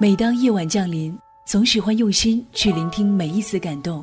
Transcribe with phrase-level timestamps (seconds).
[0.00, 1.14] 每当夜晚降临，
[1.44, 4.02] 总喜欢用心去聆听每一丝感动。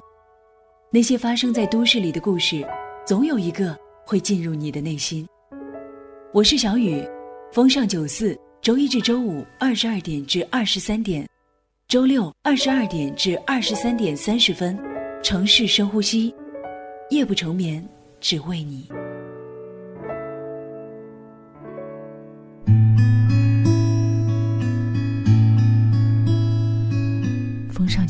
[0.91, 2.63] 那些发生在都市里的故事，
[3.03, 5.27] 总有一个会进入你的内心。
[6.31, 7.03] 我是小雨，
[7.51, 11.27] 风尚九四，周一至周五二十二点至二十三点，
[11.87, 14.77] 周六二十二点至二十三点三十分，
[15.23, 16.31] 城市深呼吸，
[17.09, 17.83] 夜不成眠，
[18.21, 18.87] 只为你。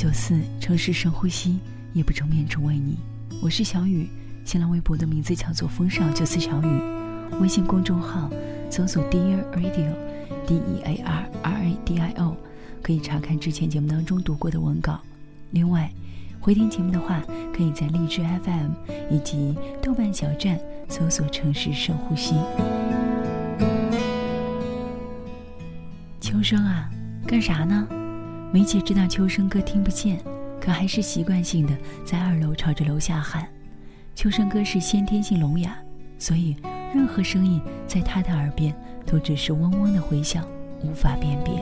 [0.07, 1.59] 九四城市深呼吸，
[1.91, 2.98] 夜不成眠，只为你。
[3.43, 4.07] 我是小雨，
[4.45, 6.81] 新浪微博的名字叫做风尚九四小雨，
[7.41, 8.29] 微信公众号
[8.70, 12.38] 搜索 Dear Radio，D E A R R A D I O，
[12.81, 15.01] 可以查看之前节目当中读过的文稿。
[15.51, 15.91] 另外，
[16.39, 17.21] 回听节目的话，
[17.53, 18.71] 可以在荔枝 FM
[19.12, 22.34] 以及豆瓣小站搜索城市深呼吸。
[26.21, 26.89] 秋生啊，
[27.27, 27.85] 干啥呢？
[28.53, 30.19] 梅姐知道秋生哥听不见，
[30.59, 33.48] 可还是习惯性的在二楼朝着楼下喊。
[34.15, 35.76] 秋生哥是先天性聋哑，
[36.17, 36.55] 所以
[36.95, 38.73] 任何声音在他的耳边
[39.05, 40.48] 都只是嗡嗡的回响，
[40.81, 41.54] 无法辨别。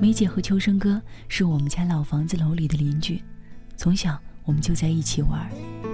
[0.00, 3.20] 梅姐和秋生哥是我们家老房子楼里的邻居，
[3.76, 5.50] 从小我们就在一起玩。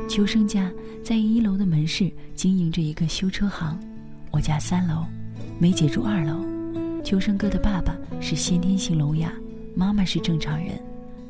[0.06, 0.70] 秋生家
[1.02, 3.80] 在一楼的门市经营着一个修车行，
[4.30, 5.06] 我家三楼，
[5.58, 6.53] 梅姐住二楼。
[7.04, 9.30] 秋生哥的爸爸是先天性聋哑，
[9.76, 10.80] 妈妈是正常人，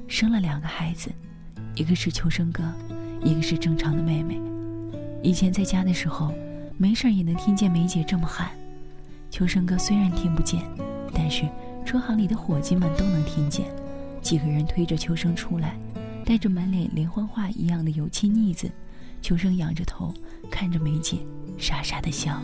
[0.06, 1.10] 生了两个孩子，
[1.74, 2.62] 一个是秋生哥，
[3.24, 4.40] 一个是正常的妹妹。
[5.20, 6.32] 以前在家的时候，
[6.78, 8.50] 没事也能听见梅姐这么喊。
[9.32, 10.62] 秋生哥虽然听不见，
[11.12, 11.42] 但是
[11.84, 13.66] 车行里的伙计们都能听见。
[14.22, 15.76] 几个人推着秋生出来，
[16.24, 18.70] 带着满脸连环画一样的油漆腻子，
[19.20, 20.14] 秋生仰着头
[20.48, 21.18] 看着梅姐，
[21.58, 22.40] 傻傻的笑。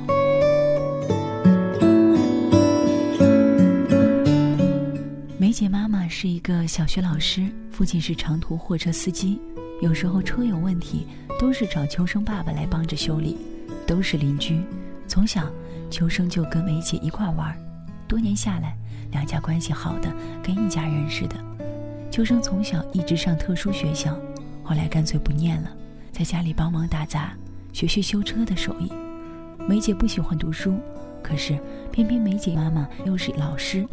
[5.41, 9.41] 梅姐妈妈是一个小学老师，父亲是长途货车司机，
[9.80, 11.06] 有时候车有问题，
[11.38, 13.38] 都是找秋生爸爸来帮着修理。
[13.87, 14.60] 都是邻居，
[15.09, 15.50] 从小
[15.91, 17.56] 秋生就跟梅姐一块玩，
[18.06, 18.76] 多年下来，
[19.12, 21.37] 两家关系好的跟一家人似的。
[22.10, 24.14] 秋生从小一直上特殊学校，
[24.62, 25.70] 后来干脆不念了，
[26.12, 27.32] 在家里帮忙打杂，
[27.72, 28.93] 学学修车的手艺。
[29.66, 30.78] 梅姐不喜欢读书，
[31.22, 31.59] 可是
[31.91, 33.88] 偏偏梅姐妈妈又是老师。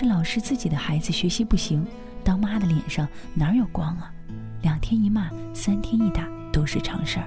[0.00, 1.84] 这老师自己的孩子学习不行，
[2.22, 4.12] 当妈的脸上哪有光啊？
[4.62, 7.26] 两天一骂，三天一打都是常事儿。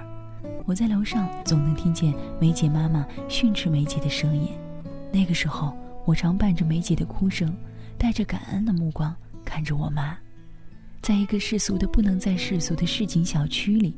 [0.65, 4.47] 我在楼上总能听见梅姐妈妈训斥梅姐的声音。
[5.11, 7.53] 那个时候，我常伴着梅姐的哭声，
[7.97, 10.17] 带着感恩的目光看着我妈。
[11.01, 13.93] 在一个世俗的不能再世俗的市井小区里，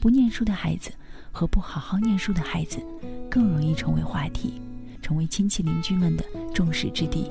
[0.00, 0.90] 不念书的孩子
[1.30, 2.82] 和不好好念书的孩子，
[3.30, 4.54] 更容易成为话题，
[5.02, 7.30] 成为亲戚邻居们的众矢之的。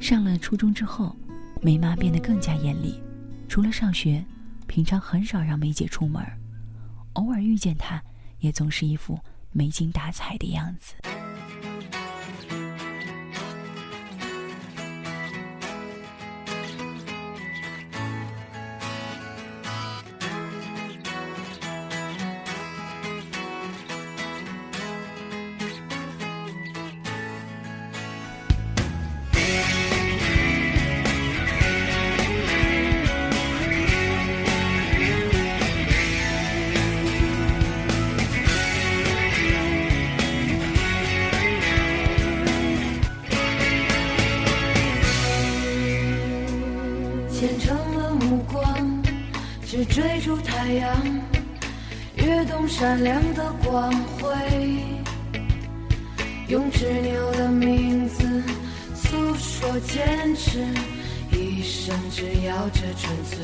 [0.00, 1.14] 上了初中之后，
[1.60, 3.00] 梅妈变得更加严厉，
[3.48, 4.24] 除了上学，
[4.66, 6.24] 平常很少让梅姐出门，
[7.12, 8.02] 偶尔遇见她，
[8.38, 9.20] 也总是一副
[9.52, 10.94] 没精打采的样子。
[50.00, 50.96] 追逐太阳，
[52.16, 54.34] 跃动闪亮的光辉，
[56.48, 58.42] 用执拗的名字
[58.94, 60.64] 诉说坚持，
[61.30, 63.36] 一生只要这纯粹。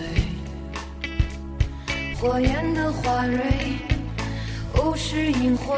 [2.19, 3.43] 火焰的花蕊，
[4.77, 5.77] 无视隐晦，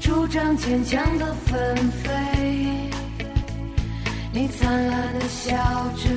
[0.00, 2.12] 主张坚强的纷飞。
[4.32, 5.56] 你灿烂的笑
[5.96, 6.08] 着，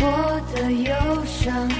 [0.00, 1.70] 我的忧伤。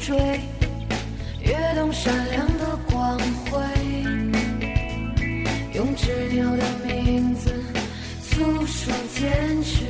[0.00, 0.16] 追，
[1.40, 3.60] 跃动闪亮的光辉，
[5.74, 7.52] 用执拗的名字
[8.22, 9.84] 诉说坚持，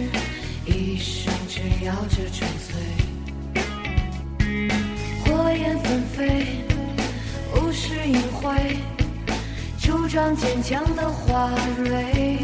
[0.65, 2.75] 一生只要这纯粹。
[5.25, 6.47] 火焰纷飞，
[7.55, 8.77] 物是隐晦，
[9.79, 11.51] 茁壮坚强的花
[11.85, 12.38] 蕊，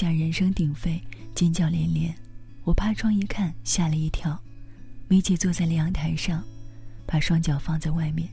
[0.00, 0.98] 下人声鼎沸，
[1.34, 2.14] 尖叫连连。
[2.64, 4.40] 我趴窗一看，吓了一跳。
[5.08, 6.42] 梅姐坐在阳台上，
[7.04, 8.26] 把双脚放在外面，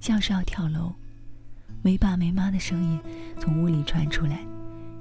[0.00, 0.94] 像是要跳楼。
[1.82, 3.00] 没爸没妈的声音
[3.40, 4.38] 从屋里传出来，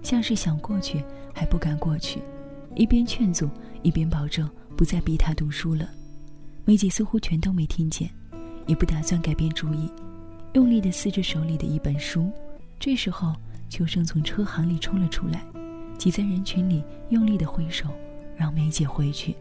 [0.01, 2.19] 像是想过去还不敢过去，
[2.75, 3.47] 一边劝阻，
[3.83, 5.87] 一边保证不再逼他读书了。
[6.65, 8.09] 梅姐似乎全都没听见，
[8.65, 9.87] 也不打算改变主意，
[10.53, 12.31] 用力地撕着手里的一本书。
[12.79, 13.35] 这时候，
[13.69, 15.45] 秋生从车行里冲了出来，
[15.99, 17.89] 挤在人群里，用力地挥手，
[18.37, 19.35] 让梅姐回去。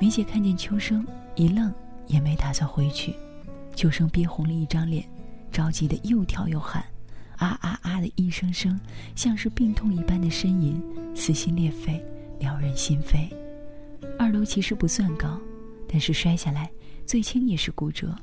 [0.00, 1.04] 梅姐看见秋生，
[1.34, 1.70] 一愣，
[2.06, 3.12] 也没打算回去。
[3.74, 5.04] 秋生憋红了一张脸，
[5.50, 6.80] 着急得又跳又喊，
[7.38, 8.78] 啊啊啊的一声声，
[9.16, 10.80] 像是病痛一般的呻吟，
[11.12, 12.00] 撕心裂肺，
[12.38, 13.28] 撩人心扉。
[14.16, 15.40] 二楼其实不算高，
[15.88, 16.70] 但是摔下来，
[17.04, 18.14] 最轻也是骨折，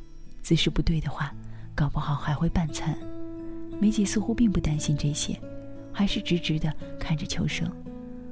[0.42, 1.36] 姿势不对的话，
[1.76, 2.98] 搞不好还会半残。
[3.78, 5.38] 梅姐似乎并不担心这些，
[5.94, 7.72] 还是直直地看着秋生，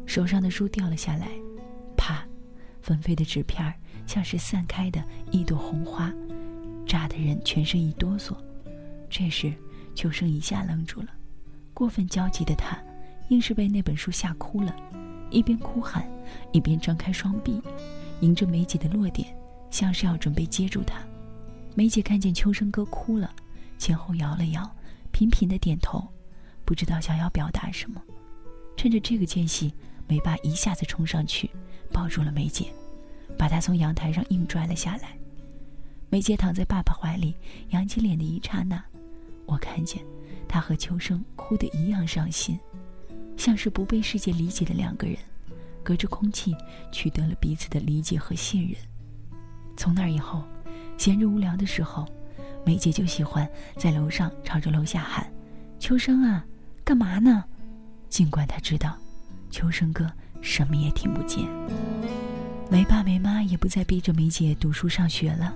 [0.05, 1.27] 手上的书掉了下来，
[1.95, 2.25] 啪，
[2.81, 3.73] 纷飞的纸片儿
[4.07, 6.11] 像是散开的一朵红花，
[6.85, 8.35] 炸得人全身一哆嗦。
[9.09, 9.53] 这时，
[9.93, 11.09] 秋生一下愣住了，
[11.73, 12.77] 过分焦急的他，
[13.29, 14.75] 硬是被那本书吓哭了，
[15.29, 16.09] 一边哭喊，
[16.51, 17.61] 一边张开双臂，
[18.21, 19.27] 迎着梅姐的落点，
[19.69, 20.95] 像是要准备接住他。
[21.75, 23.29] 梅姐看见秋生哥哭了，
[23.77, 24.69] 前后摇了摇。
[25.11, 26.07] 频频的点头，
[26.71, 28.01] 不知道想要表达什么。
[28.77, 29.73] 趁着这个间隙，
[30.07, 31.51] 梅爸一下子冲上去，
[31.91, 32.67] 抱住了梅姐，
[33.37, 35.17] 把她从阳台上硬拽了下来。
[36.09, 37.35] 梅姐躺在爸爸怀里，
[37.71, 38.81] 扬起脸的一刹那，
[39.45, 40.01] 我看见
[40.47, 42.57] 她和秋生哭得一样伤心，
[43.35, 45.17] 像是不被世界理解的两个人，
[45.83, 46.55] 隔着空气
[46.89, 48.77] 取得了彼此的理解和信任。
[49.75, 50.41] 从那以后，
[50.97, 52.07] 闲着无聊的时候。
[52.63, 55.27] 梅姐就喜欢在楼上朝着楼下喊
[55.79, 56.45] ：“秋生啊，
[56.83, 57.43] 干嘛呢？”
[58.09, 58.97] 尽管他知道，
[59.49, 60.11] 秋生哥
[60.41, 61.47] 什么也听不见。
[62.69, 65.53] 没爸没妈也不再逼着梅姐读书上学了。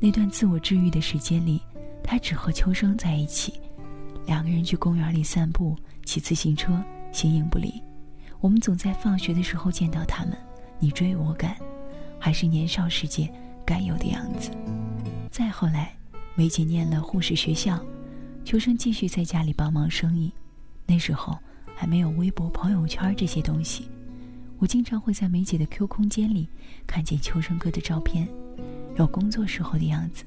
[0.00, 1.60] 那段自我治愈的时间里，
[2.02, 3.54] 他只和秋生在一起，
[4.26, 6.82] 两个人去公园里散步、骑自行车，
[7.12, 7.82] 形影不离。
[8.40, 10.36] 我们总在放学的时候见到他们，
[10.78, 11.56] 你追我赶，
[12.18, 13.32] 还是年少时节
[13.64, 14.50] 该有的样子。
[15.30, 15.92] 再后来。
[16.34, 17.84] 梅姐念了护士学校，
[18.44, 20.32] 秋生继续在家里帮忙生意。
[20.88, 21.38] 那时候
[21.76, 23.86] 还没有微博、朋友圈这些东西，
[24.58, 26.48] 我经常会在梅姐的 Q 空间里
[26.86, 28.26] 看见秋生哥的照片，
[28.96, 30.24] 有工作时候的样子，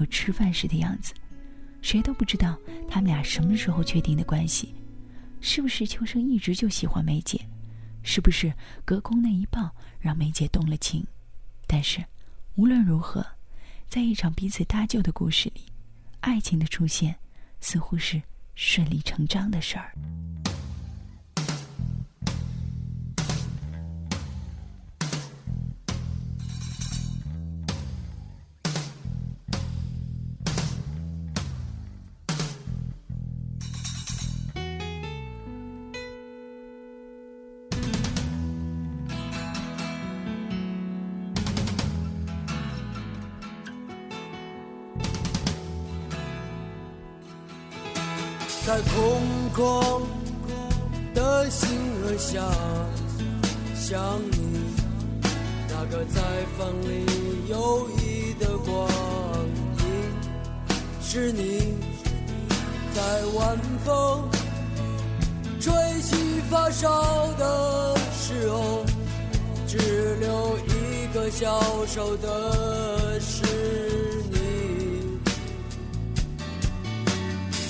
[0.00, 1.12] 有吃饭时的样子。
[1.82, 4.74] 谁都不知道他们俩什么时候确定的关系，
[5.42, 7.38] 是不是秋生一直就喜欢梅姐，
[8.02, 8.50] 是不是
[8.86, 11.06] 隔空那一抱让梅姐动了情？
[11.66, 12.02] 但是
[12.54, 13.24] 无论如何。
[13.90, 15.62] 在一场彼此搭救的故事里，
[16.20, 17.16] 爱情的出现
[17.58, 18.20] 似乎是
[18.60, 19.92] 顺理成章的事儿。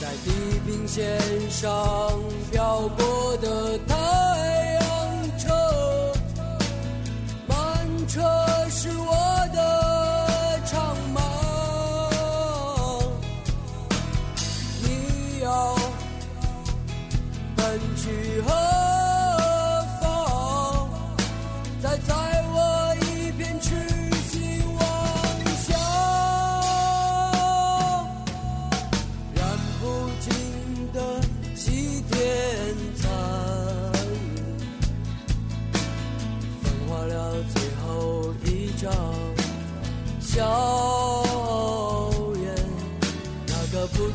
[0.09, 1.71] 在地平线上
[2.51, 4.18] 漂泊的他。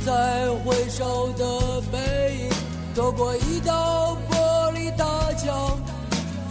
[0.05, 2.49] 再回首的背影，
[2.93, 5.77] 走过一道玻璃大桥，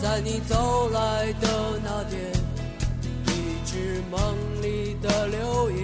[0.00, 1.49] 在你走来的
[1.85, 2.32] 那天，
[3.26, 4.18] 一直梦
[4.62, 5.81] 里的流影，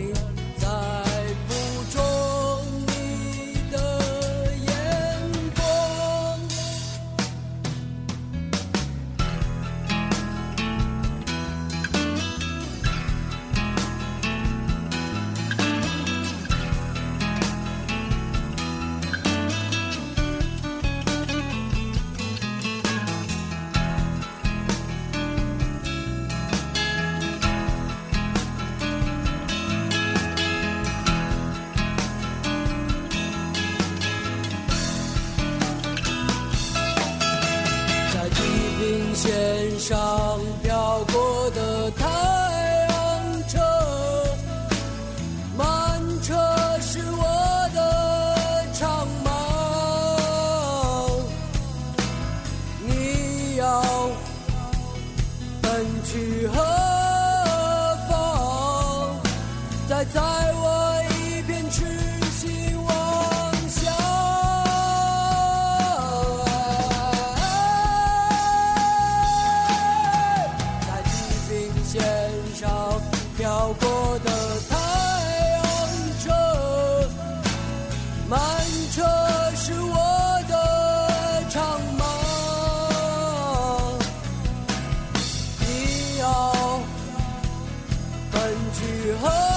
[88.73, 89.48] 去何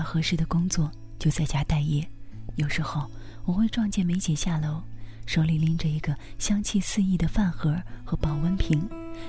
[0.00, 2.08] 找合适的工作，就在家待业。
[2.56, 3.06] 有时候
[3.44, 4.80] 我会撞见梅姐下楼，
[5.26, 8.88] 手里拎着一个香气四溢的饭盒和保温瓶，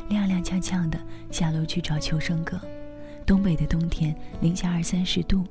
[0.10, 0.98] 踉踉跄跄的
[1.30, 2.58] 下楼去找秋生哥。
[3.26, 5.46] 东北的冬天零下二三十度，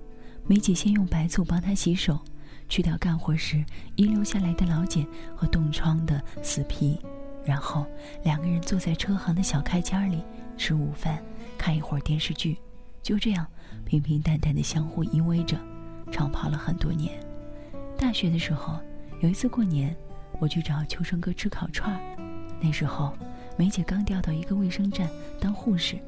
[0.47, 2.19] 梅姐先用白醋帮他洗手，
[2.67, 3.63] 去掉干活时
[3.97, 6.99] 遗留下来的老茧和冻疮的死皮，
[7.45, 7.85] 然后
[8.25, 10.23] 两个人坐在车行的小开间里
[10.57, 11.23] 吃午饭，
[11.59, 12.57] 看一会儿电视剧，
[13.03, 13.47] 就这样
[13.85, 15.59] 平平淡淡的相互依偎着，
[16.13, 17.19] 长跑了很多年。
[17.99, 18.79] 大学的时候，
[19.21, 19.95] 有一次过年，
[20.39, 22.01] 我去找秋生哥吃烤串儿，
[22.61, 23.13] 那时候
[23.57, 25.09] 梅姐刚调到一个卫生站
[25.41, 25.99] 当护士，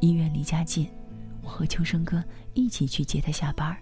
[0.00, 0.88] 医院离家近，
[1.42, 2.22] 我和秋生哥
[2.54, 3.76] 一起去接她下班。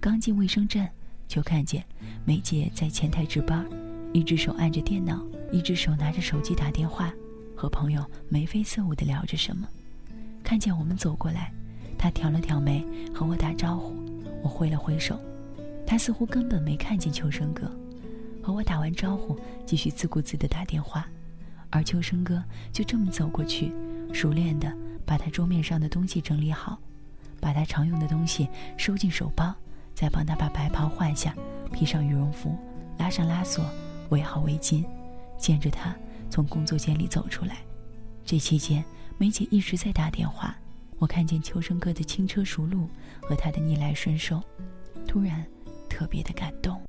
[0.00, 0.88] 刚进卫生站，
[1.28, 1.84] 就看见
[2.24, 3.66] 梅姐在前台值班，
[4.12, 7.12] 一只手按着电脑，一只手拿着手机打电话，
[7.56, 9.66] 和朋友眉飞色舞地聊着什么。
[10.44, 11.52] 看见我们走过来，
[12.02, 13.94] 他挑了挑眉，和我打招呼。
[14.42, 15.16] 我挥了挥手，
[15.86, 17.70] 他似乎根本没看见秋生哥，
[18.42, 21.06] 和我打完招呼，继续自顾自地打电话。
[21.70, 22.42] 而秋生哥
[22.72, 23.72] 就这么走过去，
[24.12, 26.76] 熟练地把他桌面上的东西整理好，
[27.38, 29.54] 把他常用的东西收进手包，
[29.94, 31.32] 再帮他把白袍换下，
[31.72, 32.58] 披上羽绒服，
[32.98, 33.64] 拉上拉锁，
[34.08, 34.84] 围好围巾，
[35.38, 35.94] 见着他
[36.28, 37.58] 从工作间里走出来。
[38.24, 38.84] 这期间，
[39.18, 40.52] 梅姐一直在打电话。
[41.02, 42.88] 我看见秋生哥的轻车熟路
[43.22, 44.40] 和他的逆来顺受，
[45.04, 45.44] 突然
[45.88, 46.80] 特别的感动。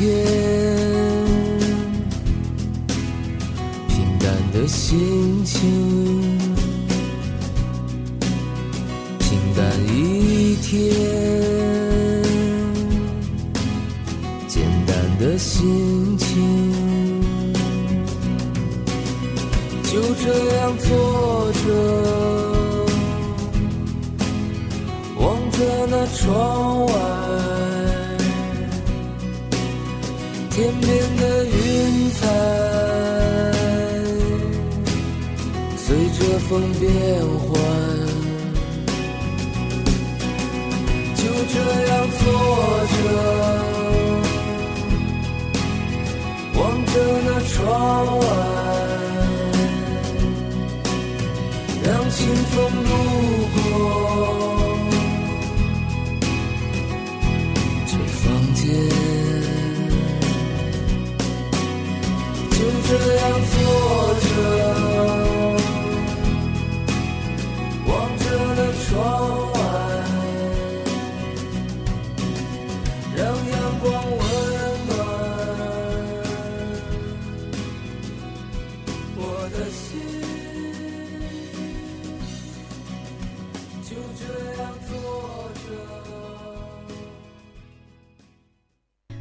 [0.00, 0.08] 天，
[3.86, 5.60] 平淡的心情。
[9.18, 9.60] 平淡
[9.94, 10.72] 一天，
[14.48, 16.72] 简单的心情，
[19.82, 20.88] 就这样坐
[21.52, 21.68] 着，
[25.18, 25.58] 望着
[25.90, 26.89] 那窗
[30.80, 32.20] 天边的云彩
[35.76, 36.18] 随着。
[36.50, 36.90] 风变
[37.46, 37.52] 幻，
[41.14, 41.54] 就这
[41.86, 42.22] 样坐
[42.90, 42.98] 着，
[46.58, 46.92] 望着
[47.24, 47.62] 那窗
[48.18, 48.22] 外，
[51.84, 52.90] 让清风路
[53.54, 53.60] 过
[62.90, 63.54] 这样坐
[64.20, 64.26] 着
[67.86, 68.24] 望着
[68.56, 68.90] 的窗
[69.52, 69.56] 外，
[73.16, 74.20] 让阳光温
[74.88, 74.90] 暖
[79.14, 79.18] 我
[79.52, 79.78] 的心。
[83.84, 84.20] 就这
[84.60, 84.90] 样坐
[85.54, 85.64] 着。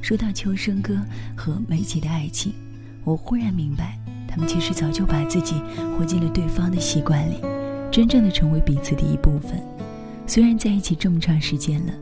[0.01, 0.97] 说到秋生哥
[1.38, 2.51] 和梅姐的爱情。
[3.10, 5.56] 我忽然明白，他们其实早就把自己
[5.98, 7.41] 活进了对方的习惯里，
[7.89, 9.60] 真正的成为彼此的一部分。
[10.28, 11.93] 虽然在一起这么长时间了，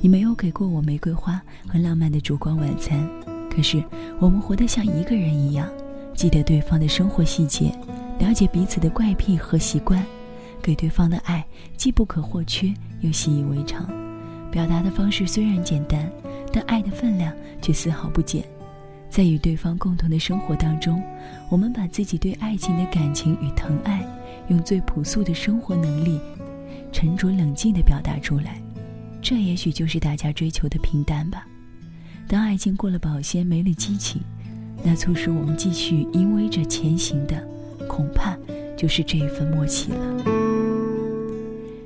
[0.00, 3.04] 你没有给过我玫瑰花和浪漫的烛光晚餐，
[3.50, 3.82] 可是
[4.20, 5.68] 我们活得像一个人一样，
[6.14, 7.76] 记得对方的生活细节，
[8.20, 10.00] 了解彼此的怪癖和习惯，
[10.62, 11.44] 给对方的爱
[11.76, 13.84] 既不可或缺又习以为常。
[14.52, 16.08] 表达的方式虽然简单。
[16.54, 18.44] 但爱的分量却丝毫不减，
[19.12, 21.02] 在与对方共同的生活当中，
[21.50, 24.02] 我们把自己对爱情的感情与疼爱，
[24.48, 26.18] 用最朴素的生活能力，
[26.90, 28.58] 沉着冷静地表达出来。
[29.20, 31.46] 这也许就是大家追求的平淡吧。
[32.26, 34.18] 当爱情过了保鲜，没了激情，
[34.82, 37.46] 那促使我们继续依偎着前行的，
[37.86, 38.34] 恐怕
[38.78, 40.24] 就是这一份默契了。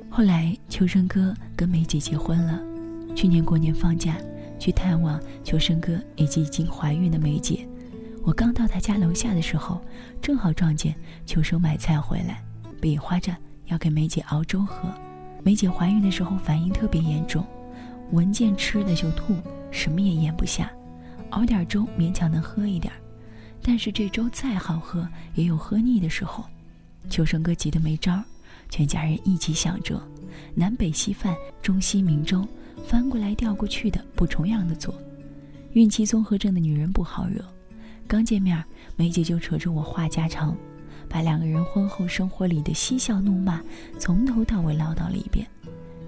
[0.09, 2.57] 后来，秋生哥跟梅姐结婚了。
[3.13, 4.15] 去年过年放假，
[4.59, 7.67] 去探望秋生哥以及已经怀孕的梅姐。
[8.23, 9.81] 我刚到他家楼下的时候，
[10.21, 10.93] 正好撞见
[11.25, 12.43] 秋生买菜回来，
[12.81, 13.35] 比划着
[13.67, 14.89] 要给梅姐熬粥喝。
[15.43, 17.45] 梅姐怀孕的时候反应特别严重，
[18.11, 19.35] 闻见吃的就吐，
[19.71, 20.69] 什么也咽不下，
[21.29, 22.91] 熬点粥勉强能喝一点
[23.61, 26.43] 但是这粥再好喝，也有喝腻的时候。
[27.09, 28.21] 秋生哥急得没招儿
[28.69, 30.01] 全家人一起想着，
[30.53, 32.45] 南北稀饭，中西明粥，
[32.85, 34.93] 翻过来调过去的，不重样的做。
[35.73, 37.43] 孕期综合症的女人不好惹，
[38.07, 38.63] 刚见面，
[38.95, 40.55] 梅姐就扯着我话家常。
[41.09, 43.61] 把两个人婚后生活里的嬉笑怒骂
[43.97, 45.47] 从头到尾唠叨了一遍。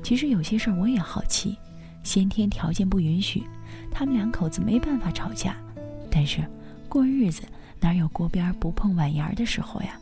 [0.04, 1.58] 其实有些事儿我也好奇，
[2.04, 3.44] 先天条件不允许，
[3.92, 5.56] 他们两口子没办法吵架，
[6.12, 6.44] 但是
[6.90, 7.44] 过日子
[7.80, 9.98] 哪有锅边不碰碗沿儿的时候呀？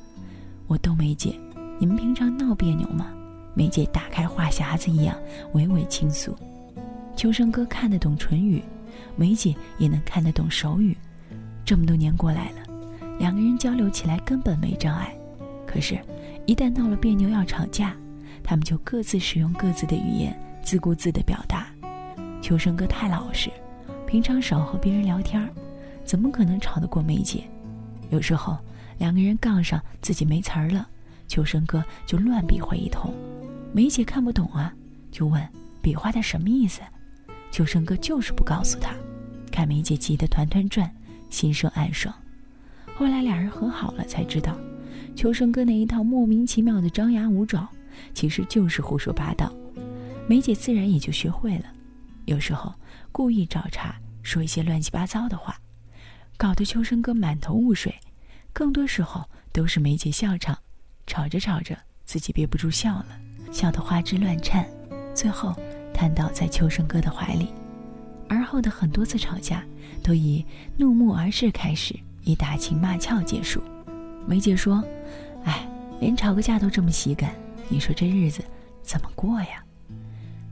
[0.65, 1.39] 我逗梅姐
[1.79, 3.13] ：“你们平常闹别扭吗？”
[3.53, 5.15] 梅姐打开话匣子一样
[5.53, 6.35] 娓娓倾诉。
[7.17, 8.61] 秋生哥看得懂唇语，
[9.15, 10.95] 梅姐也能看得懂手语，
[11.65, 12.57] 这么多年过来了。
[13.17, 15.11] 两个人交流起来根本没障碍，
[15.65, 15.99] 可是，
[16.45, 17.95] 一旦闹了别扭要吵架，
[18.43, 21.65] 他们就各自使用各自的语言，自顾自的表达。
[22.39, 23.49] 秋生哥太老实，
[24.05, 25.49] 平常少和别人聊天
[26.05, 27.43] 怎么可能吵得过梅姐？
[28.11, 28.55] 有时候
[28.99, 30.87] 两个人杠上，自己没词儿了，
[31.27, 33.11] 秋生哥就乱比划一通，
[33.73, 34.71] 梅姐看不懂啊，
[35.11, 35.43] 就问
[35.81, 36.81] 比划的什么意思？
[37.51, 38.95] 秋生哥就是不告诉他，
[39.51, 40.89] 看梅姐急得团团转，
[41.29, 42.13] 心生暗爽。
[42.95, 44.57] 后来俩人和好了，才知道，
[45.15, 47.67] 秋生哥那一套莫名其妙的张牙舞爪，
[48.13, 49.51] 其实就是胡说八道。
[50.27, 51.65] 梅姐自然也就学会了，
[52.25, 52.73] 有时候
[53.11, 55.57] 故意找茬说一些乱七八糟的话，
[56.37, 57.95] 搞得秋生哥满头雾水。
[58.51, 60.57] 更多时候都是梅姐笑场，
[61.05, 63.07] 吵着吵着自己憋不住笑了，
[63.51, 64.67] 笑得花枝乱颤，
[65.13, 65.55] 最后
[65.97, 67.49] 瘫倒在秋生哥的怀里。
[68.29, 69.63] 而后的很多次吵架，
[70.03, 70.45] 都以
[70.77, 71.95] 怒目而视开始。
[72.23, 73.61] 以打情骂俏结束，
[74.27, 74.83] 梅姐说
[75.45, 75.65] ：“哎，
[76.01, 77.31] 连吵个架都这么喜感，
[77.69, 78.43] 你说这日子
[78.83, 79.63] 怎么过呀？”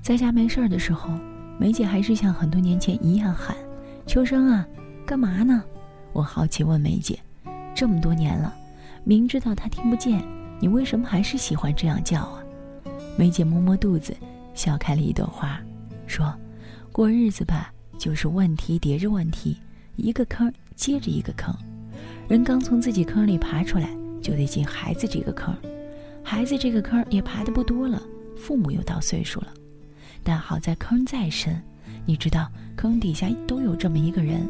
[0.01, 1.10] 在家没事儿的时候，
[1.60, 3.53] 梅姐还是像很多年前一样喊
[4.08, 4.65] ：“秋生啊，
[5.05, 5.62] 干嘛呢？”
[6.13, 7.19] 我好奇问梅姐
[7.75, 8.55] ：“这么多年了，
[9.03, 10.23] 明知道他听不见，
[10.62, 12.39] 你为什么还是喜欢这样叫啊？”
[13.19, 14.15] 梅姐摸摸肚子，
[14.56, 15.62] 笑开了一朵花，
[16.08, 16.34] 说
[16.91, 19.58] ：“过日子吧，就是问题叠着问题，
[19.98, 21.56] 一个坑。”接着一个坑，
[22.28, 25.56] 人刚从自己坑里爬出来，就得进孩子这个坑，
[26.22, 28.04] 孩子这个坑也爬的不多了，
[28.36, 29.54] 父母又到岁数了，
[30.22, 31.63] 但好在坑再深，
[32.06, 34.46] 你知道坑底下都有这么一个人，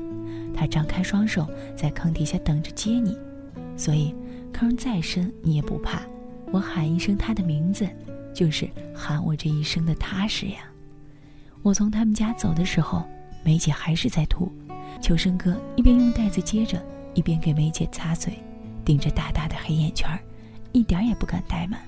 [0.51, 3.15] 他张开双手在坑底下等着接你，
[3.77, 4.15] 所以
[4.51, 6.01] 坑再深你也不怕，
[6.51, 7.87] 我喊一声他的名字，
[8.35, 10.57] 就是喊我这一生的踏实呀。
[11.63, 13.03] 我从他们家走的时候，
[13.43, 14.51] 梅姐还是在吐。
[15.01, 18.33] 求生哥一边用袋子接着，一边给梅姐擦嘴，
[18.83, 20.07] 顶着大大的黑眼圈
[20.73, 21.79] 一点也不敢怠慢。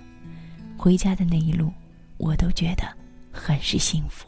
[0.78, 1.72] 回家的那一路，
[2.18, 2.84] 我都觉得
[3.32, 4.28] 很是幸福。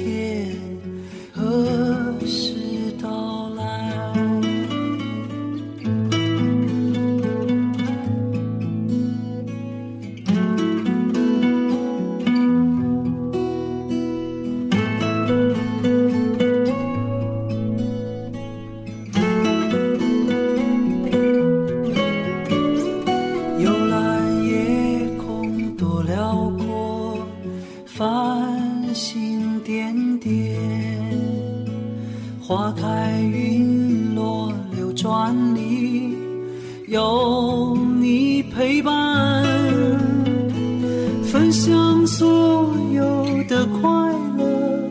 [42.93, 43.89] 有的快
[44.37, 44.89] 乐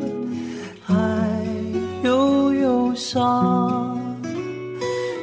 [0.83, 0.95] 还
[2.03, 3.99] 有忧伤。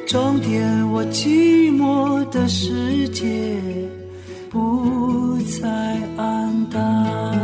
[0.08, 3.60] 装点我寂寞的世界
[4.50, 5.68] 不再
[6.18, 7.37] 黯淡。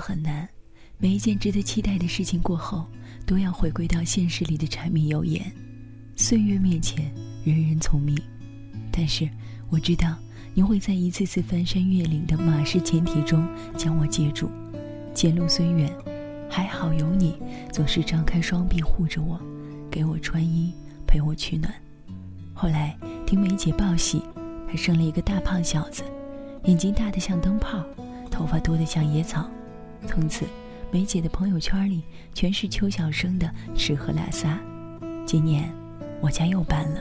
[0.00, 0.48] 很难，
[0.98, 2.86] 每一件值得期待的事情过后，
[3.26, 5.52] 都要回归到现实里的柴米油盐。
[6.16, 7.12] 岁月面前，
[7.44, 8.16] 人人聪明，
[8.90, 9.28] 但是
[9.68, 10.16] 我知道
[10.54, 14.50] 你会在一次次翻山越岭的马氏前提中将我接住。
[15.14, 15.92] 前路虽远，
[16.48, 17.36] 还好有你，
[17.72, 19.38] 总是张开双臂护着我，
[19.90, 20.72] 给我穿衣，
[21.06, 21.72] 陪我取暖。
[22.54, 24.22] 后来听梅姐报喜，
[24.68, 26.02] 她生了一个大胖小子，
[26.64, 27.84] 眼睛大得像灯泡。
[28.30, 29.50] 头发多得像野草，
[30.06, 30.46] 从此，
[30.90, 32.02] 梅姐的朋友圈里
[32.34, 34.58] 全是邱小生的吃喝拉撒。
[35.26, 35.70] 今年，
[36.20, 37.00] 我家又搬了，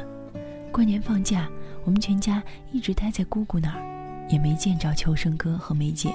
[0.72, 1.50] 过年放假，
[1.84, 6.14] 我们全家一直待在姑姑那儿，也没见着秋生哥和梅姐。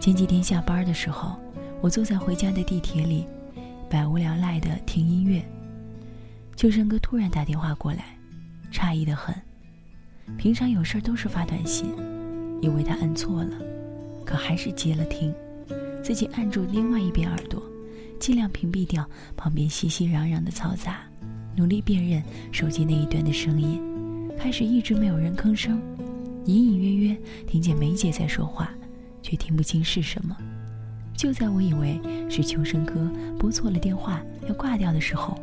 [0.00, 1.36] 前几天下班的时候，
[1.80, 3.26] 我坐在回家的地铁里，
[3.90, 5.44] 百无聊赖的听音乐。
[6.54, 8.16] 秋生哥突然打电话过来，
[8.72, 9.34] 诧异的很。
[10.38, 11.94] 平常有事都是发短信，
[12.62, 13.50] 以为他按错了。
[14.24, 15.32] 可还是接了听，
[16.06, 17.60] 自己按住另外一边耳朵，
[18.20, 19.04] 尽量屏蔽掉
[19.36, 21.00] 旁边熙熙攘攘的嘈杂，
[21.56, 23.82] 努力辨认手机那一端的声音。
[24.38, 25.82] 开始一直没有人吭声，
[26.44, 28.70] 隐隐约约听见梅姐在说话，
[29.20, 30.36] 却听不清是什么。
[31.16, 35.36] 就在我以为是秋生哥拨错了电话要挂掉的时候，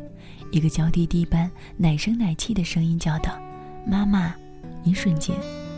[0.50, 3.38] 一个娇滴滴般奶声奶气的声音叫道
[3.86, 4.34] ：“妈妈！”
[4.86, 5.36] 一瞬间，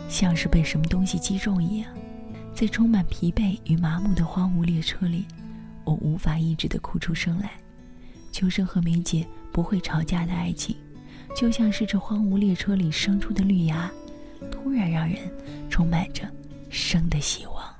[0.08, 1.90] 像是被什么东西击中一样。
[2.56, 5.26] 在充满疲惫与麻木的荒芜列车里，
[5.84, 7.50] 我无法抑制的哭出声来。
[8.32, 10.74] 秋生和梅姐不会吵架的爱情，
[11.36, 13.90] 就像是这荒芜列车里生出的绿芽，
[14.50, 15.18] 突然让人
[15.68, 16.26] 充满着
[16.70, 17.75] 生的希望。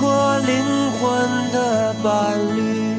[0.00, 2.96] 过灵魂的伴侣，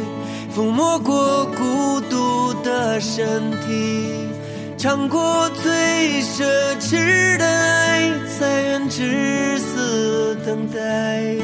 [0.55, 4.29] 抚摸过孤独的身体，
[4.77, 6.45] 尝过最奢
[6.79, 11.35] 侈的爱，才愿至死等待。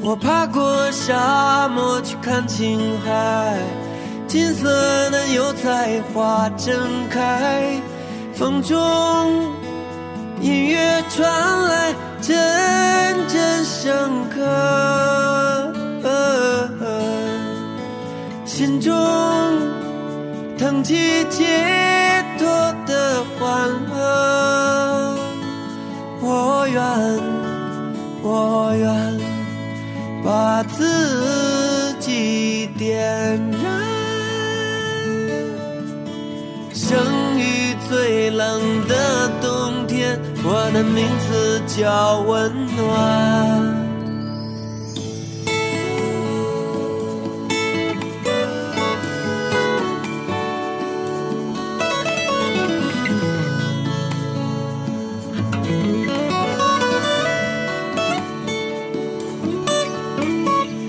[0.00, 3.58] 我爬过沙漠去看青海，
[4.28, 7.82] 金色的油菜花正开，
[8.32, 8.78] 风中
[10.40, 11.28] 音乐传
[11.64, 11.92] 来。
[12.22, 12.36] 阵
[13.28, 14.38] 阵深刻，
[18.44, 18.92] 心中
[20.58, 21.44] 腾起解
[22.38, 22.46] 脱
[22.86, 25.16] 的欢乐。
[26.22, 26.80] 我愿，
[28.22, 29.18] 我愿
[30.22, 33.64] 把自己点燃，
[36.74, 36.98] 生
[37.38, 39.19] 于最冷的。
[40.52, 42.80] 我的名字叫温暖。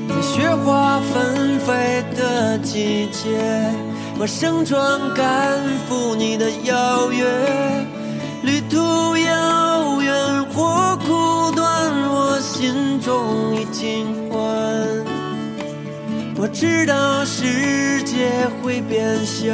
[0.09, 3.29] 在雪花纷飞的季节，
[4.17, 7.23] 我盛装赶赴你的邀约。
[8.43, 9.10] 旅途
[13.81, 14.39] 新欢。
[16.37, 18.29] 我知道世界
[18.61, 19.51] 会变小，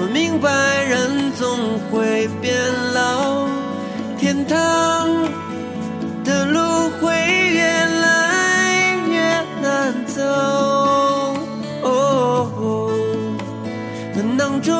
[0.00, 2.52] 我明白人总会变
[2.92, 3.46] 老。
[4.18, 4.58] 天堂
[6.24, 6.58] 的路
[6.98, 7.14] 会
[7.54, 9.20] 越来越
[9.62, 10.20] 难走，
[11.84, 12.90] 哦，
[14.16, 14.74] 门当中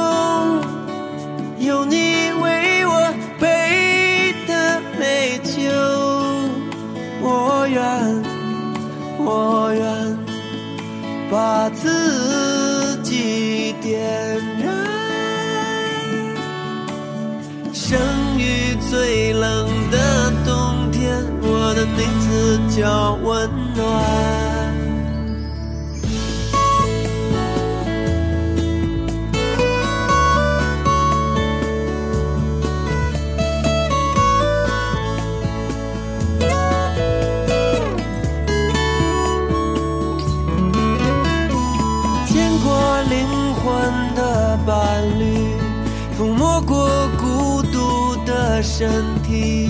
[22.81, 23.85] 字叫温暖。
[42.27, 45.55] 见过灵魂的伴侣，
[46.19, 46.88] 抚摸过
[47.19, 49.69] 孤独的身体，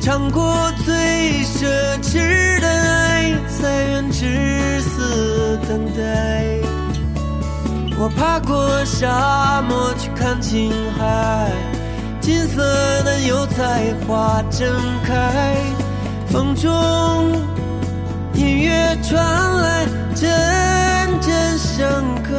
[0.00, 0.69] 尝过
[8.02, 11.52] 我爬过沙漠去看青海，
[12.18, 12.62] 金色
[13.02, 14.66] 的油菜花正
[15.04, 15.54] 开，
[16.26, 16.70] 风中
[18.32, 19.22] 音乐传
[19.60, 19.84] 来，
[20.14, 20.30] 阵
[21.20, 21.86] 阵深
[22.22, 22.32] 刻，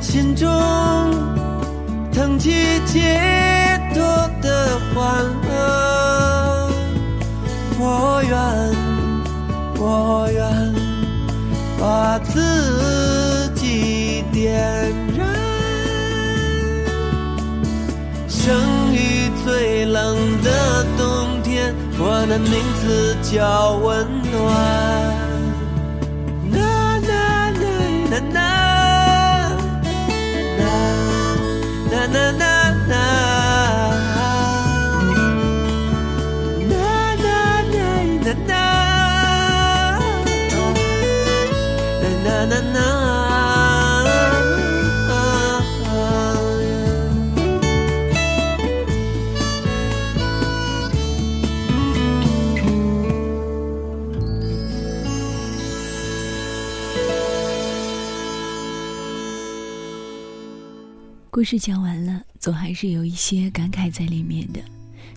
[0.00, 0.50] 心中
[2.12, 2.50] 腾起
[2.86, 4.02] 解脱
[4.42, 6.68] 的欢乐。
[7.78, 8.36] 我愿，
[9.78, 10.42] 我愿
[11.82, 14.54] 把自己点
[15.18, 15.26] 燃。
[18.28, 18.54] 生
[18.94, 24.32] 于最冷的冬天，我的名字叫温暖。
[26.52, 26.56] 啦
[27.08, 27.66] 啦啦
[28.12, 28.38] 啦啦，
[31.90, 32.44] 啦啦啦
[32.90, 32.94] 啦，
[61.34, 64.60] 故事讲完了，总还是有一些感慨在里面的。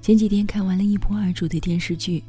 [0.02, 2.24] 前几天看完了一仆二主的电视剧，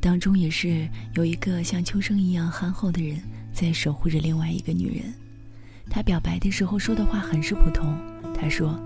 [0.00, 5.14] 当中也是有一个像秋生一样憨厚的人在守护着另外一个女人。
[5.88, 7.96] 他表白的时候说的话很是普通，
[8.34, 8.76] 他说：“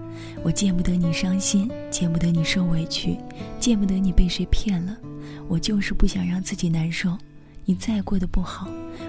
[0.45, 3.17] 我见不得你伤心，见不得你受委屈，
[3.59, 4.95] 见不得你被谁骗了，
[5.49, 7.17] 我就是不想让自己难受。
[7.65, 8.69] 你再过得不好，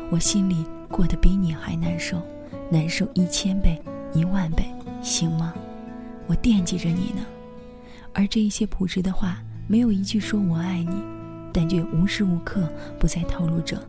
[0.09, 2.25] 我心里过得比你还难受，
[2.71, 3.77] 难受一千倍、
[4.15, 4.65] 一万倍。”
[5.03, 5.53] 行吗？
[6.25, 7.23] 我惦记着你呢。
[8.13, 10.95] 而这一些朴实的话，没有一句说我爱你，
[11.53, 13.79] 但却无时无刻不在透露着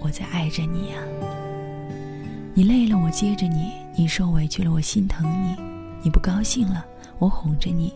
[0.00, 0.98] 我在爱着你呀、
[2.52, 5.56] 你累了，我接着你；你受委屈了，我心疼你；
[6.02, 6.84] 你不高兴了，
[7.18, 7.94] 我哄着你，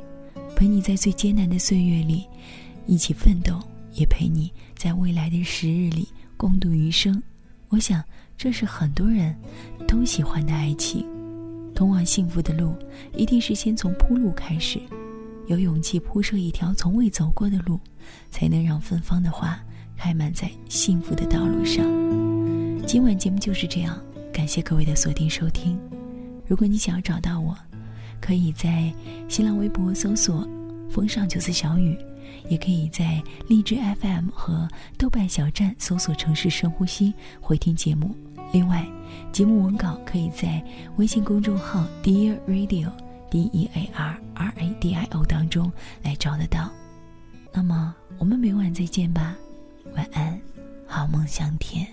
[0.57, 2.27] 陪你在最艰难的岁月里
[2.87, 3.61] 一起奋斗，
[3.93, 7.23] 也陪你在未来的时日里共度余生。
[7.69, 8.03] 我想，
[8.39, 9.37] 这是很多人
[9.87, 11.07] 都喜欢的爱情。
[11.75, 12.75] 通往幸福的路，
[13.17, 14.81] 一定是先从铺路开始，
[15.47, 17.81] 有勇气铺设一条从未走过的路，
[18.31, 19.59] 才能让芬芳的花
[19.97, 21.85] 开满在幸福的道路上。
[22.87, 23.99] 今晚节目就是这样，
[24.33, 25.79] 感谢各位的锁定收听。
[26.47, 27.57] 如果你想要找到我，
[28.21, 28.93] 可以在
[29.29, 30.47] 新浪微博搜索
[30.91, 31.97] “风尚九四小雨”，
[32.49, 38.15] 也可以在荔枝 FM 和豆瓣小站搜索“城市深呼吸”回听节目。
[38.53, 38.87] 另外，
[39.33, 40.63] 节目文稿可以在
[40.97, 42.91] 微信公众号 Dear Radio
[43.31, 45.73] D E A R R A D I O 当中
[46.03, 46.71] 来找得到。
[47.51, 49.35] 那么，我们每晚再见吧，
[49.97, 50.39] 晚安，
[50.87, 51.87] 好梦香甜。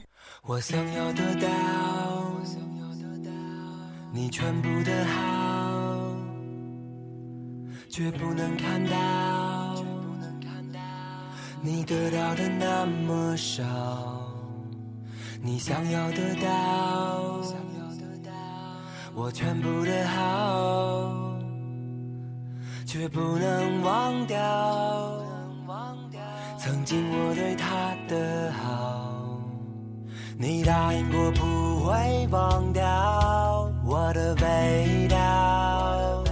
[0.44, 3.32] 我想要得到我想要得到
[4.12, 6.14] 你全部的好，
[7.90, 10.80] 却不能看到却不能看到
[11.62, 14.29] 你得到的那么少。
[15.42, 16.50] 你想要得到
[19.16, 21.14] 我全部的好，
[22.86, 24.38] 却不能忘掉
[26.58, 29.40] 曾经我对他的好。
[30.38, 36.24] 你答应过不会忘掉我的味道，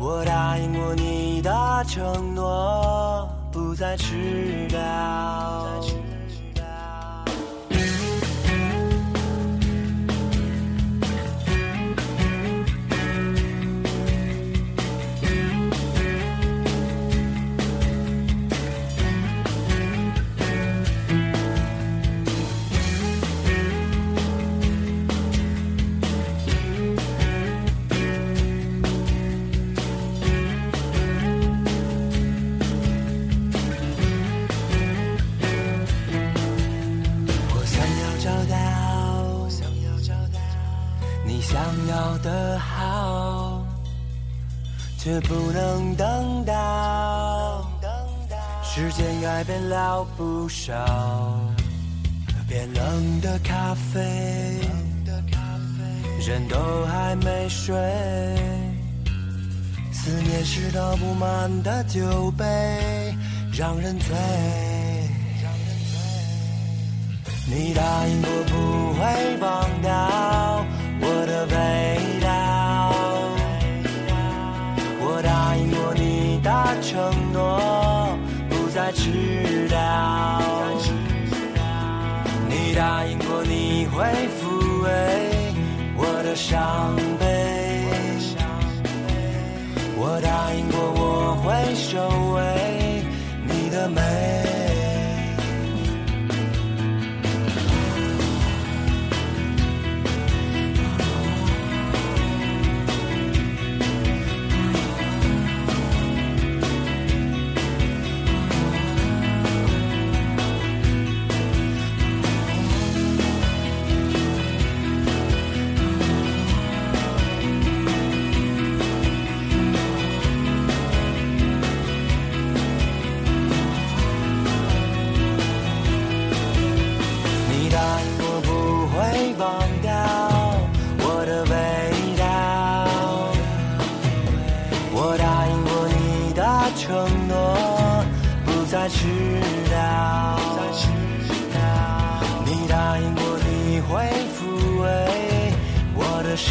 [0.00, 5.80] 我答应过你的承诺，不再迟到。
[49.42, 50.72] 改变了不少，
[52.48, 53.98] 变冷的咖啡，
[56.24, 57.74] 人都还没睡。
[59.92, 62.44] 思念是倒不满的酒杯，
[63.52, 64.14] 让人醉。
[67.48, 70.64] 你答应过不会忘掉
[71.00, 72.11] 我的味道，
[78.94, 80.40] 知道。
[82.48, 84.04] 你答应过你会
[84.38, 85.54] 抚慰
[85.96, 87.72] 我的伤悲。
[89.96, 90.71] 我答应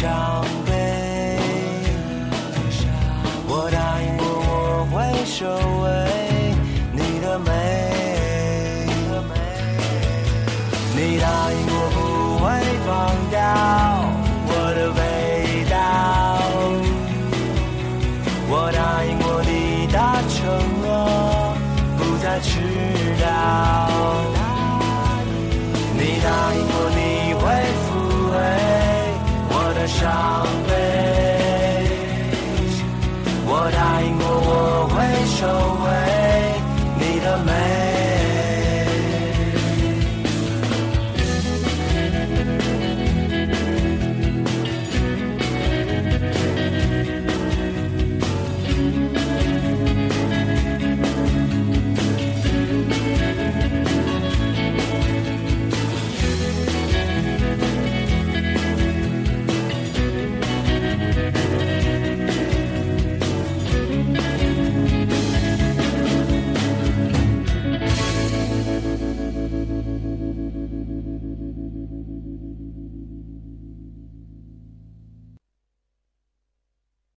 [0.02, 1.38] 伤悲，
[3.46, 5.46] 我答应过我会守